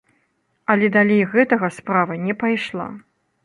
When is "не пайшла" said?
2.25-2.93